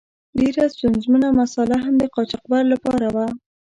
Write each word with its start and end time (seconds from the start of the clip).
ډیره 0.39 0.63
ستونزمنه 0.75 1.27
مساله 1.41 1.77
هم 1.83 1.93
د 2.01 2.03
قاچاقبر 2.15 2.61
له 2.71 2.77
پاره 2.83 3.09
وه. 3.15 3.27